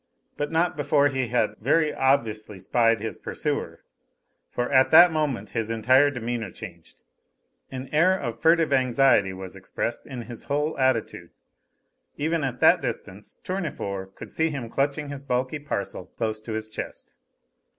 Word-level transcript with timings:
But 0.35 0.51
not 0.51 0.75
before 0.75 1.09
he 1.09 1.27
had 1.27 1.57
very 1.59 1.93
obviously 1.93 2.57
spied 2.57 3.01
his 3.01 3.19
pursuer, 3.19 3.83
for 4.49 4.71
at 4.71 4.89
that 4.89 5.11
moment 5.11 5.51
his 5.51 5.69
entire 5.69 6.09
demeanour 6.09 6.49
changed. 6.49 7.03
An 7.69 7.87
air 7.91 8.17
of 8.19 8.39
furtive 8.39 8.73
anxiety 8.73 9.31
was 9.31 9.55
expressed 9.55 10.07
in 10.07 10.23
his 10.23 10.45
whole 10.45 10.75
attitude. 10.79 11.29
Even 12.17 12.43
at 12.43 12.61
that 12.61 12.81
distance 12.81 13.37
Tournefort 13.43 14.15
could 14.15 14.31
see 14.31 14.49
him 14.49 14.71
clutching 14.71 15.09
his 15.09 15.21
bulky 15.21 15.59
parcel 15.59 16.07
close 16.07 16.41
to 16.41 16.53
his 16.53 16.67
chest. 16.67 17.13